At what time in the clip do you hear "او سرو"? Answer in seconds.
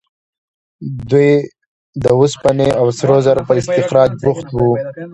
2.79-3.17